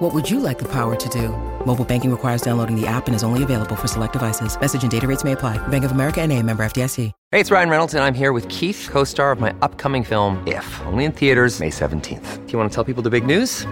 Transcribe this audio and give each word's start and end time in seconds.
What 0.00 0.14
would 0.14 0.30
you 0.30 0.40
like 0.40 0.58
the 0.58 0.68
power 0.68 0.96
to 0.96 1.08
do? 1.10 1.28
Mobile 1.66 1.84
banking 1.84 2.10
requires 2.10 2.40
downloading 2.40 2.74
the 2.74 2.86
app 2.86 3.06
and 3.06 3.14
is 3.14 3.22
only 3.22 3.42
available 3.42 3.76
for 3.76 3.86
select 3.86 4.14
devices. 4.14 4.58
Message 4.58 4.82
and 4.82 4.90
data 4.90 5.06
rates 5.06 5.24
may 5.24 5.32
apply. 5.32 5.58
Bank 5.68 5.84
of 5.84 5.90
America 5.90 6.22
and 6.22 6.32
a 6.32 6.42
member 6.42 6.62
FDIC. 6.62 7.12
Hey, 7.30 7.38
it's 7.38 7.50
Ryan 7.50 7.68
Reynolds, 7.68 7.92
and 7.92 8.02
I'm 8.02 8.14
here 8.14 8.32
with 8.32 8.48
Keith, 8.48 8.88
co-star 8.90 9.30
of 9.30 9.40
my 9.40 9.54
upcoming 9.60 10.02
film, 10.02 10.42
If, 10.46 10.80
only 10.86 11.04
in 11.04 11.12
theaters 11.12 11.60
May 11.60 11.68
17th. 11.68 12.46
Do 12.46 12.52
you 12.52 12.58
want 12.58 12.70
to 12.72 12.74
tell 12.74 12.82
people 12.82 13.02
the 13.02 13.10
big 13.10 13.26
news? 13.26 13.66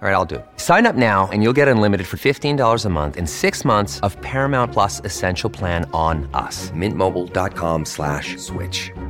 All 0.00 0.08
right, 0.08 0.12
I'll 0.12 0.26
do 0.26 0.34
it. 0.36 0.46
Sign 0.56 0.84
up 0.86 0.94
now 0.94 1.26
and 1.32 1.42
you'll 1.42 1.54
get 1.54 1.68
unlimited 1.68 2.06
for 2.06 2.16
$15 2.16 2.84
a 2.84 2.88
month 2.90 3.16
and 3.16 3.28
six 3.28 3.64
months 3.64 3.98
of 4.00 4.20
Paramount 4.20 4.72
Plus 4.72 5.00
Essential 5.04 5.48
Plan 5.50 5.88
on 5.92 6.28
us. 6.34 6.70
Mintmobile.com 6.70 7.84
slash 7.84 8.36
switch. 8.36 8.92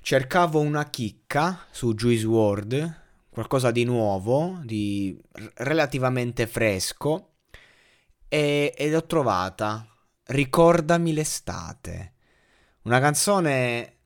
Cercavo 0.00 0.60
una 0.60 0.88
chicca 0.90 1.66
su 1.70 1.94
Juice 1.94 2.26
WRLD, 2.26 3.02
qualcosa 3.30 3.70
di 3.70 3.84
nuovo, 3.84 4.60
di 4.62 5.18
relativamente 5.54 6.46
fresco, 6.46 7.34
e, 8.28 8.74
ed 8.76 8.94
ho 8.94 9.04
trovata 9.04 9.88
Ricordami 10.26 11.12
l'estate, 11.12 12.12
una 12.82 12.98
canzone 12.98 13.96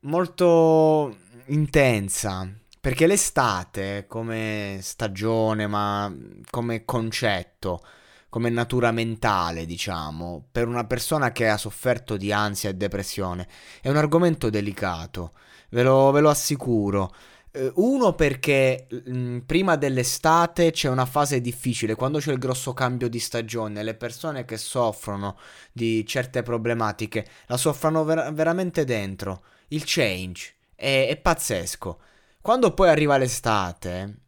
molto 0.00 1.16
intensa, 1.46 2.48
perché 2.80 3.06
l'estate 3.06 4.06
come 4.08 4.78
stagione, 4.80 5.66
ma 5.66 6.10
come 6.50 6.84
concetto, 6.84 7.84
come 8.30 8.48
natura 8.48 8.92
mentale, 8.92 9.66
diciamo, 9.66 10.46
per 10.50 10.68
una 10.68 10.86
persona 10.86 11.32
che 11.32 11.48
ha 11.48 11.56
sofferto 11.58 12.16
di 12.16 12.32
ansia 12.32 12.70
e 12.70 12.74
depressione. 12.74 13.46
È 13.82 13.88
un 13.90 13.96
argomento 13.96 14.48
delicato, 14.48 15.32
ve 15.70 15.82
lo, 15.82 16.10
ve 16.12 16.20
lo 16.20 16.30
assicuro. 16.30 17.12
Eh, 17.52 17.72
uno 17.76 18.14
perché 18.14 18.86
mh, 18.88 19.18
mm, 19.18 19.38
prima 19.40 19.76
dell'estate 19.76 20.70
c'è 20.70 20.88
una 20.88 21.06
fase 21.06 21.40
difficile, 21.40 21.96
quando 21.96 22.18
c'è 22.20 22.32
il 22.32 22.38
grosso 22.38 22.72
cambio 22.72 23.08
di 23.08 23.18
stagione, 23.18 23.82
le 23.82 23.94
persone 23.96 24.44
che 24.44 24.56
soffrono 24.56 25.36
di 25.72 26.06
certe 26.06 26.42
problematiche 26.42 27.26
la 27.46 27.56
soffrono 27.56 28.04
ver- 28.04 28.32
veramente 28.32 28.84
dentro. 28.84 29.42
Il 29.68 29.82
change 29.84 30.54
è, 30.74 31.08
è 31.08 31.16
pazzesco. 31.16 32.00
Quando 32.40 32.72
poi 32.74 32.88
arriva 32.88 33.18
l'estate, 33.18 34.18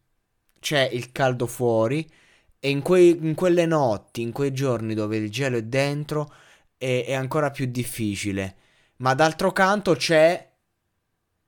c'è 0.59 0.87
il 0.91 1.11
caldo 1.11 1.47
fuori, 1.47 2.07
e 2.65 2.69
in, 2.69 2.81
quei, 2.81 3.09
in, 3.21 3.35
quelle 3.35 3.65
notti, 3.65 4.21
in 4.21 4.31
quei 4.31 4.53
giorni 4.53 4.93
dove 4.93 5.17
il 5.17 5.29
gelo 5.29 5.57
è 5.57 5.63
dentro, 5.63 6.33
è, 6.77 7.03
è 7.07 7.13
ancora 7.13 7.51
più 7.51 7.65
difficile. 7.65 8.55
Ma 8.97 9.13
d'altro 9.13 9.51
canto 9.51 9.95
c'è 9.95 10.49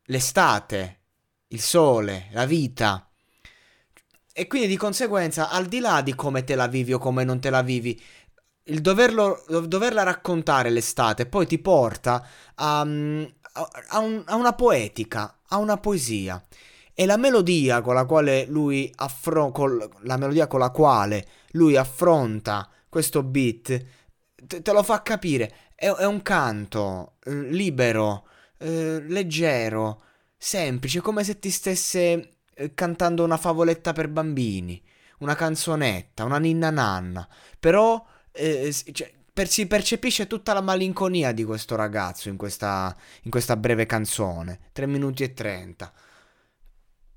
l'estate, 0.07 0.99
il 1.47 1.61
sole, 1.61 2.27
la 2.33 2.45
vita. 2.45 3.09
E 4.33 4.47
quindi 4.47 4.67
di 4.67 4.75
conseguenza, 4.75 5.49
al 5.49 5.67
di 5.67 5.79
là 5.79 6.01
di 6.01 6.13
come 6.15 6.43
te 6.43 6.53
la 6.53 6.67
vivi 6.67 6.91
o 6.91 6.97
come 6.97 7.23
non 7.23 7.39
te 7.39 7.49
la 7.49 7.61
vivi, 7.61 7.97
il 8.63 8.81
doverlo, 8.81 9.41
doverla 9.47 10.03
raccontare 10.03 10.69
l'estate 10.69 11.27
poi 11.27 11.47
ti 11.47 11.59
porta 11.59 12.27
a, 12.55 12.81
a, 12.81 12.85
a, 13.87 13.99
un, 13.99 14.21
a 14.25 14.35
una 14.35 14.53
poetica, 14.53 15.39
a 15.47 15.59
una 15.59 15.77
poesia. 15.77 16.45
E 16.97 17.05
la 17.05 17.17
melodia 17.17 17.81
con 17.81 17.93
la 17.93 18.05
quale 18.05 18.45
lui 18.45 18.89
affronta, 18.95 19.63
la 20.03 20.15
melodia 20.15 20.47
con 20.47 20.61
la 20.61 20.69
quale 20.69 21.27
lui 21.51 21.75
affronta 21.75 22.69
questo 22.87 23.21
beat, 23.21 23.85
te, 24.47 24.61
te 24.61 24.71
lo 24.71 24.81
fa 24.81 25.01
capire. 25.01 25.73
È, 25.75 25.87
è 25.87 26.05
un 26.05 26.21
canto 26.21 27.15
eh, 27.25 27.33
libero, 27.33 28.25
eh, 28.59 29.01
leggero, 29.01 30.03
semplice, 30.37 31.01
come 31.01 31.25
se 31.25 31.37
ti 31.37 31.49
stesse 31.49 32.37
eh, 32.53 32.73
cantando 32.73 33.25
una 33.25 33.35
favoletta 33.35 33.91
per 33.91 34.07
bambini, 34.07 34.81
una 35.19 35.35
canzonetta, 35.35 36.23
una 36.23 36.39
ninna 36.39 36.69
nanna. 36.69 37.27
Però 37.59 38.05
eh, 38.31 38.73
cioè, 38.93 39.11
per, 39.33 39.49
si 39.49 39.67
percepisce 39.67 40.27
tutta 40.27 40.53
la 40.53 40.61
malinconia 40.61 41.33
di 41.33 41.43
questo 41.43 41.75
ragazzo 41.75 42.29
in 42.29 42.37
questa, 42.37 42.95
in 43.23 43.31
questa 43.31 43.57
breve 43.57 43.85
canzone, 43.85 44.69
3 44.71 44.85
minuti 44.87 45.23
e 45.23 45.33
30 45.33 45.91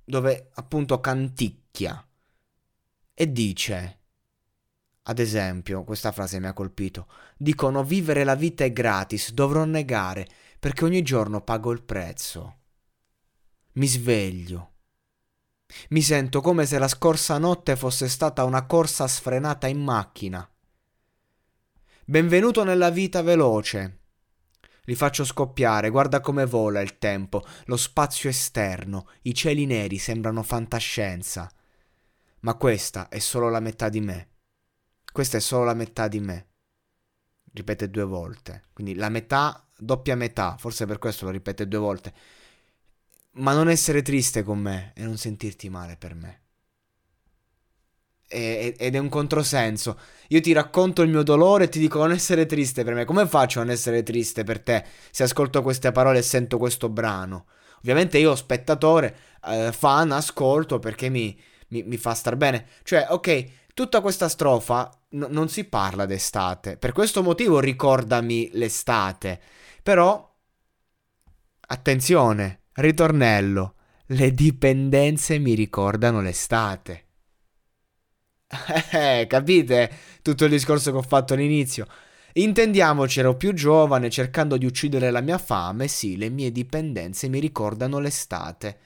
dove 0.08 0.48
appunto 0.54 1.00
canticchia 1.00 2.02
e 3.12 3.30
dice, 3.30 3.98
ad 5.02 5.18
esempio, 5.18 5.84
questa 5.84 6.12
frase 6.12 6.40
mi 6.40 6.46
ha 6.46 6.54
colpito, 6.54 7.08
dicono 7.36 7.84
vivere 7.84 8.24
la 8.24 8.34
vita 8.34 8.64
è 8.64 8.72
gratis, 8.72 9.32
dovrò 9.32 9.64
negare 9.64 10.26
perché 10.58 10.84
ogni 10.84 11.02
giorno 11.02 11.42
pago 11.42 11.72
il 11.72 11.82
prezzo. 11.82 12.56
Mi 13.72 13.86
sveglio. 13.86 14.72
Mi 15.90 16.00
sento 16.00 16.40
come 16.40 16.64
se 16.64 16.78
la 16.78 16.88
scorsa 16.88 17.36
notte 17.36 17.76
fosse 17.76 18.08
stata 18.08 18.44
una 18.44 18.64
corsa 18.64 19.06
sfrenata 19.06 19.66
in 19.66 19.82
macchina. 19.82 20.50
Benvenuto 22.06 22.64
nella 22.64 22.88
vita 22.88 23.20
veloce, 23.20 23.97
li 24.88 24.94
faccio 24.94 25.22
scoppiare, 25.22 25.90
guarda 25.90 26.20
come 26.20 26.46
vola 26.46 26.80
il 26.80 26.96
tempo, 26.96 27.44
lo 27.66 27.76
spazio 27.76 28.30
esterno, 28.30 29.10
i 29.22 29.34
cieli 29.34 29.66
neri 29.66 29.98
sembrano 29.98 30.42
fantascienza. 30.42 31.52
Ma 32.40 32.54
questa 32.54 33.08
è 33.08 33.18
solo 33.18 33.50
la 33.50 33.60
metà 33.60 33.90
di 33.90 34.00
me. 34.00 34.28
Questa 35.12 35.36
è 35.36 35.40
solo 35.40 35.64
la 35.64 35.74
metà 35.74 36.08
di 36.08 36.20
me. 36.20 36.46
Ripete 37.52 37.90
due 37.90 38.04
volte. 38.04 38.68
Quindi 38.72 38.94
la 38.94 39.10
metà, 39.10 39.62
doppia 39.76 40.16
metà, 40.16 40.56
forse 40.56 40.86
per 40.86 40.98
questo 40.98 41.26
lo 41.26 41.32
ripete 41.32 41.68
due 41.68 41.78
volte. 41.78 42.14
Ma 43.32 43.52
non 43.52 43.68
essere 43.68 44.00
triste 44.00 44.42
con 44.42 44.58
me 44.58 44.92
e 44.94 45.04
non 45.04 45.18
sentirti 45.18 45.68
male 45.68 45.98
per 45.98 46.14
me 46.14 46.46
ed 48.28 48.94
è 48.94 48.98
un 48.98 49.08
controsenso. 49.08 49.98
Io 50.28 50.40
ti 50.40 50.52
racconto 50.52 51.02
il 51.02 51.08
mio 51.08 51.22
dolore 51.22 51.64
e 51.64 51.68
ti 51.68 51.78
dico 51.78 51.98
non 51.98 52.12
essere 52.12 52.46
triste 52.46 52.84
per 52.84 52.94
me. 52.94 53.04
Come 53.04 53.26
faccio 53.26 53.60
a 53.60 53.64
non 53.64 53.72
essere 53.72 54.02
triste 54.02 54.44
per 54.44 54.60
te 54.60 54.84
se 55.10 55.22
ascolto 55.22 55.62
queste 55.62 55.90
parole 55.90 56.18
e 56.18 56.22
sento 56.22 56.58
questo 56.58 56.88
brano? 56.88 57.46
Ovviamente 57.78 58.18
io, 58.18 58.34
spettatore, 58.34 59.16
eh, 59.46 59.72
fan, 59.72 60.12
ascolto 60.12 60.78
perché 60.78 61.08
mi, 61.08 61.38
mi, 61.68 61.82
mi, 61.82 61.96
fa 61.96 62.14
star 62.14 62.36
bene. 62.36 62.66
Cioè, 62.82 63.06
ok, 63.08 63.44
tutta 63.72 64.00
questa 64.00 64.28
strofa 64.28 64.90
n- 65.10 65.26
non 65.30 65.48
si 65.48 65.64
parla 65.64 66.04
d'estate. 66.04 66.76
Per 66.76 66.92
questo 66.92 67.22
motivo 67.22 67.60
ricordami 67.60 68.50
l'estate. 68.52 69.40
Però, 69.82 70.36
attenzione, 71.60 72.62
ritornello. 72.74 73.74
Le 74.10 74.32
dipendenze 74.32 75.38
mi 75.38 75.54
ricordano 75.54 76.20
l'estate. 76.20 77.07
Eh, 78.92 79.26
capite 79.28 79.90
tutto 80.22 80.44
il 80.44 80.50
discorso 80.50 80.90
che 80.90 80.96
ho 80.98 81.02
fatto 81.02 81.34
all'inizio? 81.34 81.86
Intendiamoci, 82.34 83.20
ero 83.20 83.36
più 83.36 83.52
giovane, 83.52 84.10
cercando 84.10 84.56
di 84.56 84.66
uccidere 84.66 85.10
la 85.10 85.20
mia 85.20 85.38
fame, 85.38 85.88
sì, 85.88 86.16
le 86.16 86.28
mie 86.28 86.52
dipendenze 86.52 87.28
mi 87.28 87.40
ricordano 87.40 87.98
l'estate. 87.98 88.78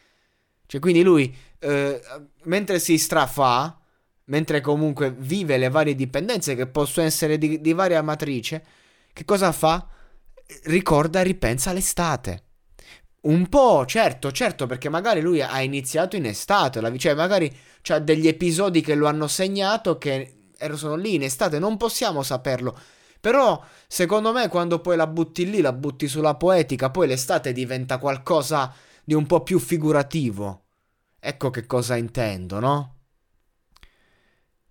Cioè, 0.67 0.81
quindi 0.81 1.03
lui, 1.03 1.35
eh, 1.59 2.01
mentre 2.45 2.79
si 2.79 2.97
strafà, 2.99 3.79
mentre 4.27 4.61
comunque 4.61 5.13
vive 5.13 5.59
le 5.59 5.69
varie 5.69 5.95
dipendenze 5.95 6.55
che 6.55 6.67
possono 6.67 7.07
essere 7.07 7.37
di, 7.39 7.61
di 7.61 7.73
varia 7.73 8.03
matrice, 8.03 8.65
che 9.13 9.25
cosa 9.25 9.53
fa? 9.53 9.87
Ricorda 10.65 11.21
e 11.21 11.25
ripensa 11.25 11.73
l'estate. 11.73 12.45
Un 13.23 13.49
po', 13.49 13.85
certo, 13.87 14.33
certo, 14.33 14.67
perché 14.67 14.89
magari 14.89 15.21
lui 15.21 15.41
ha 15.41 15.61
iniziato 15.63 16.17
in 16.17 16.27
estate, 16.27 16.81
la, 16.81 16.97
cioè 16.97 17.15
magari 17.15 17.55
c'ha 17.81 18.01
degli 18.01 18.27
episodi 18.27 18.81
che 18.81 18.97
lo 18.97 19.07
hanno 19.07 19.29
segnato 19.29 19.97
che 19.97 20.51
sono 20.75 20.97
lì 20.97 21.15
in 21.15 21.23
estate, 21.23 21.61
non 21.61 21.77
possiamo 21.77 22.23
saperlo. 22.23 22.77
Però, 23.21 23.65
secondo 23.87 24.33
me, 24.33 24.49
quando 24.49 24.81
poi 24.81 24.97
la 24.97 25.07
butti 25.07 25.49
lì, 25.49 25.61
la 25.61 25.73
butti 25.73 26.09
sulla 26.09 26.35
poetica, 26.35 26.91
poi 26.91 27.07
l'estate 27.07 27.53
diventa 27.53 27.99
qualcosa 27.99 28.75
di 29.05 29.15
un 29.15 29.27
po' 29.27 29.43
più 29.43 29.61
figurativo. 29.61 30.65
Ecco 31.21 31.51
che 31.51 31.67
cosa 31.67 31.97
intendo, 31.97 32.59
no? 32.59 32.97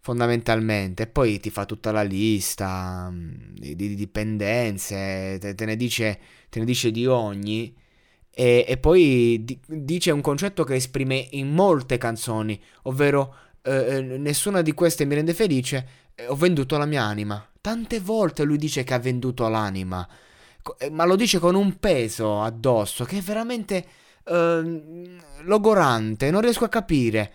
Fondamentalmente. 0.01 1.07
Poi 1.07 1.39
ti 1.39 1.50
fa 1.50 1.65
tutta 1.65 1.92
la 1.92 2.01
lista 2.01 3.07
mm, 3.09 3.54
di, 3.54 3.75
di 3.75 3.95
dipendenze, 3.95 5.38
te, 5.39 5.56
te, 5.56 5.65
ne 5.65 5.75
dice, 5.77 6.19
te 6.50 6.59
ne 6.59 6.65
dice 6.65 6.92
di 6.92 7.06
ogni. 7.06 7.74
E, 8.33 8.66
e 8.68 8.78
poi 8.78 9.42
di, 9.44 9.60
dice 9.68 10.12
un 10.12 10.22
concetto 10.22 10.63
che 10.63 10.75
esprime 10.75 11.28
in 11.31 11.51
molte 11.54 11.98
canzoni, 11.98 12.60
ovvero 12.83 13.36
eh, 13.63 13.98
eh, 13.98 14.01
nessuna 14.01 14.62
di 14.62 14.74
queste 14.74 15.06
mi 15.06 15.16
rende 15.16 15.33
felice, 15.33 15.88
eh, 16.16 16.28
ho 16.28 16.36
venduto 16.36 16.78
la 16.78 16.86
mia 16.86 17.04
anima. 17.04 17.45
Tante 17.62 18.00
volte 18.00 18.44
lui 18.44 18.57
dice 18.57 18.83
che 18.83 18.94
ha 18.94 19.00
venduto 19.00 19.48
l'anima, 19.48 20.07
eh, 20.78 20.89
ma 20.89 21.06
lo 21.06 21.16
dice 21.16 21.39
con 21.39 21.56
un 21.56 21.78
peso 21.78 22.42
addosso 22.42 23.04
che 23.04 23.19
è 23.19 23.22
veramente 23.22 23.86
eh, 24.25 25.19
logorante, 25.44 26.31
non 26.31 26.42
riesco 26.42 26.66
a 26.66 26.69
capire. 26.69 27.33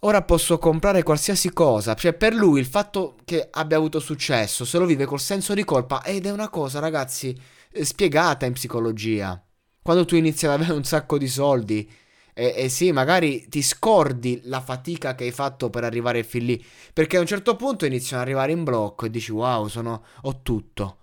Ora 0.00 0.22
posso 0.22 0.58
comprare 0.58 1.04
qualsiasi 1.04 1.52
cosa, 1.52 1.94
cioè 1.94 2.12
per 2.12 2.34
lui 2.34 2.58
il 2.58 2.66
fatto 2.66 3.16
che 3.24 3.48
abbia 3.50 3.76
avuto 3.76 4.00
successo 4.00 4.64
se 4.64 4.76
lo 4.78 4.84
vive 4.84 5.04
col 5.04 5.20
senso 5.20 5.54
di 5.54 5.64
colpa 5.64 6.02
ed 6.02 6.26
è 6.26 6.30
una 6.32 6.48
cosa, 6.48 6.80
ragazzi, 6.80 7.40
eh, 7.70 7.84
spiegata 7.84 8.44
in 8.44 8.52
psicologia. 8.52 9.40
Quando 9.82 10.04
tu 10.04 10.14
inizi 10.14 10.46
ad 10.46 10.52
avere 10.52 10.72
un 10.72 10.84
sacco 10.84 11.18
di 11.18 11.28
soldi, 11.28 11.90
e, 12.34 12.54
e, 12.56 12.68
sì, 12.68 12.92
magari 12.92 13.46
ti 13.48 13.62
scordi 13.62 14.40
la 14.44 14.60
fatica 14.60 15.14
che 15.14 15.24
hai 15.24 15.32
fatto 15.32 15.68
per 15.70 15.84
arrivare 15.84 16.22
fin 16.22 16.46
lì. 16.46 16.64
Perché 16.92 17.16
a 17.16 17.20
un 17.20 17.26
certo 17.26 17.56
punto 17.56 17.84
iniziano 17.84 18.22
ad 18.22 18.28
arrivare 18.28 18.52
in 18.52 18.64
blocco 18.64 19.06
e 19.06 19.10
dici 19.10 19.32
wow, 19.32 19.66
sono, 19.66 20.04
ho 20.22 20.40
tutto. 20.42 20.98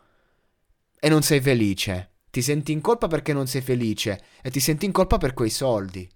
E 1.00 1.10
non 1.10 1.22
sei 1.22 1.40
felice. 1.40 2.12
Ti 2.32 2.42
senti 2.42 2.72
in 2.72 2.82
colpa 2.82 3.08
perché 3.08 3.34
non 3.34 3.48
sei 3.48 3.62
felice. 3.62 4.22
E 4.42 4.50
ti 4.50 4.60
senti 4.60 4.86
in 4.86 4.92
colpa 4.92 5.18
per 5.18 5.34
quei 5.34 5.50
soldi. 5.50 6.10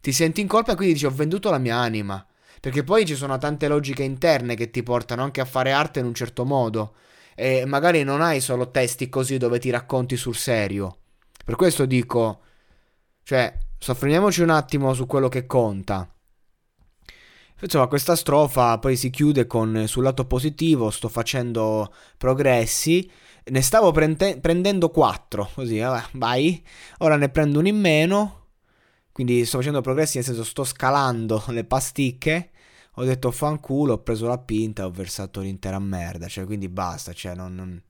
Ti 0.00 0.12
senti 0.12 0.40
in 0.40 0.48
colpa 0.48 0.72
e 0.72 0.74
quindi 0.76 0.94
dici 0.94 1.06
ho 1.06 1.10
venduto 1.10 1.50
la 1.50 1.58
mia 1.58 1.76
anima. 1.76 2.24
Perché 2.60 2.84
poi 2.84 3.04
ci 3.04 3.16
sono 3.16 3.36
tante 3.38 3.66
logiche 3.66 4.04
interne 4.04 4.54
che 4.54 4.70
ti 4.70 4.82
portano 4.82 5.22
anche 5.22 5.40
a 5.40 5.44
fare 5.44 5.72
arte 5.72 5.98
in 5.98 6.06
un 6.06 6.14
certo 6.14 6.44
modo. 6.44 6.94
E 7.34 7.64
magari 7.66 8.04
non 8.04 8.20
hai 8.20 8.40
solo 8.40 8.70
testi 8.70 9.08
così 9.08 9.38
dove 9.38 9.58
ti 9.58 9.70
racconti 9.70 10.16
sul 10.16 10.36
serio. 10.36 11.01
Per 11.44 11.56
questo 11.56 11.86
dico, 11.86 12.40
cioè, 13.22 13.56
soffermiamoci 13.78 14.42
un 14.42 14.50
attimo 14.50 14.94
su 14.94 15.06
quello 15.06 15.28
che 15.28 15.46
conta. 15.46 16.08
Insomma, 17.60 17.86
questa 17.86 18.16
strofa 18.16 18.78
poi 18.78 18.96
si 18.96 19.10
chiude 19.10 19.46
con 19.46 19.84
sul 19.86 20.02
lato 20.02 20.26
positivo 20.26 20.90
sto 20.90 21.08
facendo 21.08 21.94
progressi, 22.16 23.08
ne 23.44 23.62
stavo 23.62 23.92
prende- 23.92 24.40
prendendo 24.40 24.90
4, 24.90 25.50
così, 25.54 25.78
vabbè, 25.78 26.08
vai, 26.14 26.64
ora 26.98 27.16
ne 27.16 27.28
prendo 27.28 27.60
uno 27.60 27.68
in 27.68 27.78
meno, 27.78 28.46
quindi 29.12 29.44
sto 29.44 29.58
facendo 29.58 29.80
progressi 29.80 30.16
nel 30.16 30.26
senso 30.26 30.42
sto 30.42 30.64
scalando 30.64 31.44
le 31.50 31.64
pasticche, 31.64 32.50
ho 32.96 33.04
detto 33.04 33.30
fanculo, 33.30 33.94
ho 33.94 34.02
preso 34.02 34.26
la 34.26 34.38
pinta, 34.38 34.84
ho 34.84 34.90
versato 34.90 35.40
l'intera 35.40 35.78
merda, 35.78 36.26
cioè 36.26 36.44
quindi 36.44 36.68
basta, 36.68 37.12
cioè 37.12 37.34
non... 37.34 37.54
non 37.54 37.82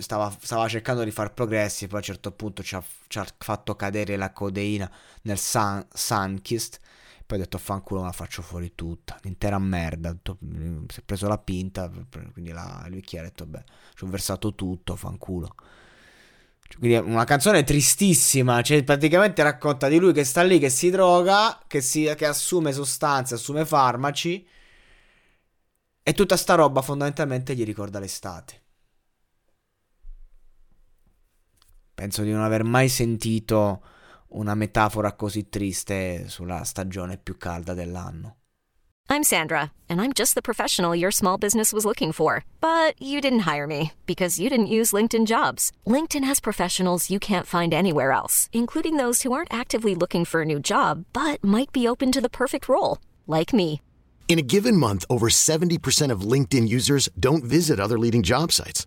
stava, 0.00 0.36
stava, 0.40 0.68
cercando 0.68 1.04
di 1.04 1.10
fare 1.10 1.30
progressi, 1.30 1.86
poi 1.86 1.96
a 1.96 1.98
un 1.98 2.04
certo 2.04 2.32
punto 2.32 2.62
ci 2.62 2.74
ha, 2.74 2.84
ci 3.06 3.18
ha 3.18 3.26
fatto 3.38 3.74
cadere 3.74 4.16
la 4.16 4.32
codeina 4.32 4.90
nel 5.22 5.38
sun, 5.38 5.86
Sunkist. 5.92 6.80
Poi 7.26 7.38
ho 7.38 7.42
detto 7.42 7.58
fanculo, 7.58 8.02
la 8.02 8.12
faccio 8.12 8.40
fuori 8.40 8.74
tutta, 8.74 9.18
l'intera 9.22 9.58
merda. 9.58 10.16
Si 10.22 11.00
è 11.00 11.02
preso 11.04 11.28
la 11.28 11.36
pinta, 11.36 11.90
quindi 12.32 12.52
la, 12.52 12.86
lui 12.88 13.02
chi 13.02 13.18
ha 13.18 13.22
detto, 13.22 13.44
beh, 13.44 13.64
ci 13.94 14.04
ho 14.04 14.06
versato 14.08 14.54
tutto, 14.54 14.96
fanculo. 14.96 15.54
Quindi 16.78 16.96
è 16.96 17.00
una 17.00 17.24
canzone 17.24 17.64
tristissima, 17.64 18.62
cioè 18.62 18.82
praticamente 18.84 19.42
racconta 19.42 19.88
di 19.88 19.98
lui 19.98 20.12
che 20.12 20.24
sta 20.24 20.42
lì, 20.42 20.58
che 20.58 20.70
si 20.70 20.90
droga, 20.90 21.60
che, 21.66 21.80
si, 21.80 22.10
che 22.16 22.26
assume 22.26 22.72
sostanze, 22.72 23.34
assume 23.34 23.64
farmaci. 23.66 24.46
E 26.02 26.12
tutta 26.14 26.36
sta 26.36 26.54
roba 26.54 26.80
fondamentalmente 26.80 27.54
gli 27.54 27.64
ricorda 27.64 27.98
l'estate. 27.98 28.67
Penso 31.98 32.22
di 32.22 32.30
non 32.30 32.44
aver 32.44 32.62
mai 32.62 32.88
sentito 32.88 33.82
una 34.28 34.54
metafora 34.54 35.14
così 35.14 35.48
triste 35.48 36.28
sulla 36.28 36.62
stagione 36.62 37.18
più 37.18 37.36
calda 37.36 37.74
dell'anno. 37.74 38.36
I'm 39.10 39.24
Sandra, 39.24 39.72
and 39.88 40.00
I'm 40.00 40.12
just 40.12 40.34
the 40.36 40.40
professional 40.40 40.94
your 40.94 41.10
small 41.10 41.38
business 41.38 41.72
was 41.72 41.84
looking 41.84 42.12
for. 42.12 42.44
But 42.60 42.94
you 43.00 43.20
didn't 43.20 43.48
hire 43.52 43.66
me 43.66 43.94
because 44.06 44.38
you 44.38 44.48
didn't 44.48 44.68
use 44.68 44.92
LinkedIn 44.92 45.26
jobs. 45.26 45.72
LinkedIn 45.88 46.22
has 46.22 46.38
professionals 46.38 47.10
you 47.10 47.18
can't 47.18 47.44
find 47.44 47.74
anywhere 47.74 48.12
else, 48.12 48.48
including 48.52 48.96
those 48.96 49.22
who 49.22 49.32
aren't 49.32 49.52
actively 49.52 49.96
looking 49.96 50.24
for 50.24 50.42
a 50.42 50.46
new 50.46 50.60
job 50.60 51.04
but 51.12 51.42
might 51.42 51.72
be 51.72 51.88
open 51.88 52.12
to 52.12 52.20
the 52.20 52.30
perfect 52.30 52.68
role, 52.68 52.98
like 53.26 53.52
me. 53.52 53.80
In 54.28 54.38
a 54.38 54.46
given 54.46 54.76
month, 54.76 55.04
over 55.10 55.30
70% 55.30 56.12
of 56.12 56.20
LinkedIn 56.20 56.68
users 56.68 57.08
don't 57.18 57.42
visit 57.42 57.80
other 57.80 57.98
leading 57.98 58.22
job 58.22 58.52
sites. 58.52 58.86